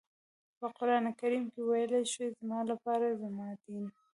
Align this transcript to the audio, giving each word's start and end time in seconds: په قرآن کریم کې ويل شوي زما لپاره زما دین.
په 0.59 0.67
قرآن 0.77 1.05
کریم 1.19 1.45
کې 1.53 1.61
ويل 1.63 1.91
شوي 2.13 2.29
زما 2.39 2.59
لپاره 2.71 3.17
زما 3.21 3.47
دین. 3.63 3.85